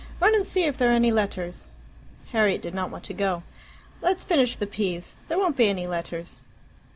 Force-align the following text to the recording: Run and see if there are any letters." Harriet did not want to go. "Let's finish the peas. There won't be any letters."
Run 0.19 0.33
and 0.33 0.43
see 0.43 0.63
if 0.63 0.79
there 0.79 0.89
are 0.89 0.95
any 0.95 1.11
letters." 1.11 1.69
Harriet 2.31 2.63
did 2.63 2.73
not 2.73 2.89
want 2.89 3.03
to 3.03 3.13
go. 3.13 3.43
"Let's 4.01 4.23
finish 4.23 4.55
the 4.55 4.65
peas. 4.65 5.15
There 5.27 5.37
won't 5.37 5.57
be 5.57 5.67
any 5.69 5.85
letters." 5.85 6.39